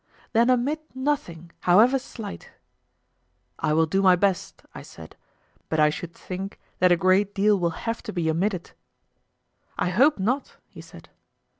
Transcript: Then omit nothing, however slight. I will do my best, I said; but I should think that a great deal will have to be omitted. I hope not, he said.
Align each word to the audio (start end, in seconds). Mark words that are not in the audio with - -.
Then 0.33 0.49
omit 0.49 0.83
nothing, 0.95 1.51
however 1.59 1.99
slight. 1.99 2.49
I 3.59 3.71
will 3.73 3.85
do 3.85 4.01
my 4.01 4.15
best, 4.15 4.63
I 4.73 4.81
said; 4.81 5.15
but 5.69 5.79
I 5.79 5.91
should 5.91 6.15
think 6.15 6.59
that 6.79 6.91
a 6.91 6.97
great 6.97 7.35
deal 7.35 7.59
will 7.59 7.69
have 7.85 8.01
to 8.09 8.11
be 8.11 8.27
omitted. 8.27 8.71
I 9.77 9.89
hope 9.89 10.17
not, 10.17 10.55
he 10.67 10.81
said. 10.81 11.09